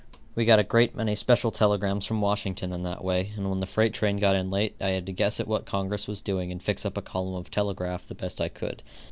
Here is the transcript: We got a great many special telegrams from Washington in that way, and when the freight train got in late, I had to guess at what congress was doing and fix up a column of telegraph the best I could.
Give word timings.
We 0.33 0.45
got 0.45 0.57
a 0.57 0.63
great 0.63 0.95
many 0.95 1.13
special 1.13 1.51
telegrams 1.51 2.07
from 2.07 2.21
Washington 2.21 2.73
in 2.73 2.81
that 2.81 3.03
way, 3.03 3.33
and 3.37 3.47
when 3.51 3.59
the 3.59 3.67
freight 3.67 3.93
train 3.93 4.17
got 4.17 4.35
in 4.35 4.49
late, 4.49 4.75
I 4.81 4.87
had 4.87 5.05
to 5.05 5.11
guess 5.11 5.39
at 5.39 5.47
what 5.47 5.67
congress 5.67 6.07
was 6.07 6.21
doing 6.21 6.51
and 6.51 6.59
fix 6.59 6.87
up 6.87 6.97
a 6.97 7.03
column 7.03 7.35
of 7.35 7.51
telegraph 7.51 8.07
the 8.07 8.15
best 8.15 8.41
I 8.41 8.49
could. 8.49 8.81